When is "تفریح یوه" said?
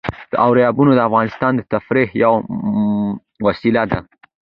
1.73-2.37